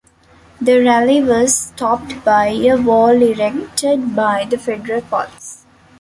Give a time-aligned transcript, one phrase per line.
[0.59, 5.63] The rally was stopped by a wall erected by the Federal Police.